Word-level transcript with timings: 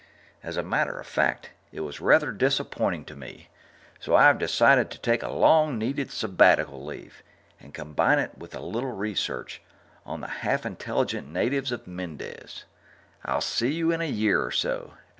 As 0.41 0.57
a 0.57 0.63
matter 0.63 0.99
of 0.99 1.05
fact, 1.05 1.51
it 1.71 1.81
was 1.81 2.01
rather 2.01 2.31
disappointing 2.31 3.05
to 3.05 3.15
me, 3.15 3.49
so 3.99 4.15
I've 4.15 4.39
decided 4.39 4.89
to 4.89 4.97
take 4.99 5.21
a 5.21 5.29
long 5.29 5.77
needed 5.77 6.09
sabbatical 6.09 6.83
leave 6.83 7.21
and 7.59 7.71
combine 7.71 8.17
it 8.17 8.35
with 8.35 8.55
a 8.55 8.59
little 8.61 8.93
research 8.93 9.61
on 10.03 10.21
the 10.21 10.27
half 10.41 10.65
intelligent 10.65 11.27
natives 11.31 11.71
of 11.71 11.85
Mendez. 11.85 12.65
I'll 13.25 13.41
see 13.41 13.73
you 13.73 13.91
in 13.91 14.01
a 14.01 14.05
year 14.09 14.43
or 14.43 14.49
so. 14.49 14.93